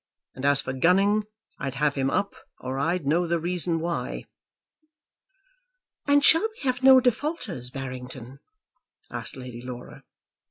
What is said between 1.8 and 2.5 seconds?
him up